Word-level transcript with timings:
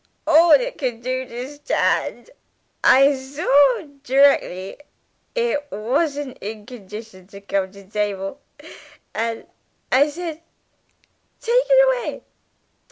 All 0.25 0.49
it 0.53 0.79
could 0.79 1.03
do 1.03 1.27
to 1.27 1.45
shtand! 1.47 2.31
I 2.83 3.13
saw 3.13 3.85
d'rectly 4.01 4.77
it 5.35 5.67
washn't 5.69 6.39
in 6.41 6.65
condition 6.65 7.27
come 7.47 7.71
to 7.71 7.85
table, 7.85 8.39
and 9.13 9.45
I 9.91 10.09
said, 10.09 10.41
'Take 11.39 11.53
it 11.69 11.85
away! 11.87 12.23